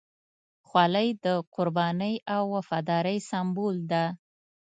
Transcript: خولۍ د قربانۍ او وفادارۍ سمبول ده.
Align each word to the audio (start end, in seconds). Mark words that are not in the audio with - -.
خولۍ 0.67 1.09
د 1.25 1.27
قربانۍ 1.55 2.15
او 2.35 2.43
وفادارۍ 2.55 3.17
سمبول 3.29 3.75
ده. 3.91 4.05